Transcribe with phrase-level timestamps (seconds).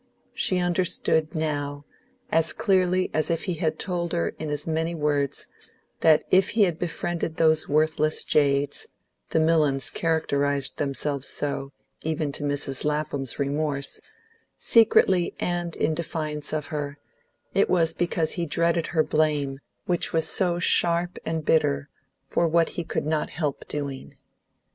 [0.33, 1.85] She understood now,
[2.31, 5.45] as clearly as if he had told her in as many words,
[5.99, 8.87] that if he had befriended those worthless jades
[9.29, 12.83] the Millons characterised themselves so, even to Mrs.
[12.83, 14.01] Lapham's remorse
[14.57, 16.97] secretly and in defiance of her,
[17.53, 21.89] it was because he dreaded her blame, which was so sharp and bitter,
[22.25, 24.15] for what he could not help doing.